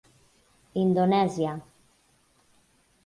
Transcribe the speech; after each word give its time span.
Indonèsia. 0.83 1.53